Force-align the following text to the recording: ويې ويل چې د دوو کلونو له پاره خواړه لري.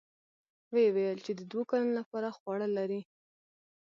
ويې 0.73 0.89
ويل 0.95 1.19
چې 1.25 1.31
د 1.39 1.41
دوو 1.51 1.61
کلونو 1.69 1.93
له 1.99 2.03
پاره 2.09 2.29
خواړه 2.37 2.67
لري. 2.77 3.01